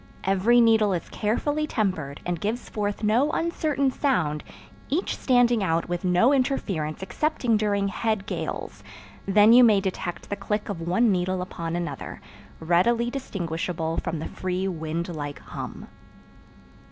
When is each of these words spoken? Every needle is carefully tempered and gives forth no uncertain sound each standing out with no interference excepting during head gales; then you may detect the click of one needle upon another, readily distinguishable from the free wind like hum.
Every 0.23 0.61
needle 0.61 0.93
is 0.93 1.07
carefully 1.09 1.67
tempered 1.67 2.21
and 2.25 2.41
gives 2.41 2.69
forth 2.69 3.03
no 3.03 3.29
uncertain 3.29 3.91
sound 3.91 4.43
each 4.89 5.15
standing 5.15 5.61
out 5.63 5.87
with 5.87 6.03
no 6.03 6.33
interference 6.33 7.03
excepting 7.03 7.55
during 7.55 7.87
head 7.87 8.25
gales; 8.25 8.83
then 9.27 9.53
you 9.53 9.63
may 9.63 9.79
detect 9.79 10.31
the 10.31 10.35
click 10.35 10.69
of 10.69 10.81
one 10.81 11.11
needle 11.11 11.39
upon 11.43 11.75
another, 11.75 12.19
readily 12.59 13.11
distinguishable 13.11 13.97
from 13.97 14.17
the 14.17 14.25
free 14.27 14.67
wind 14.67 15.07
like 15.15 15.37
hum. 15.37 15.87